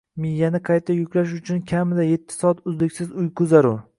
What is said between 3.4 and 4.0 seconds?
zarur.